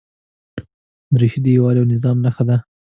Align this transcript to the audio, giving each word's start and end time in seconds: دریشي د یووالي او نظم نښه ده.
دریشي 1.15 1.39
د 1.43 1.47
یووالي 1.55 1.79
او 1.81 1.89
نظم 1.91 2.17
نښه 2.25 2.43
ده. 2.49 2.57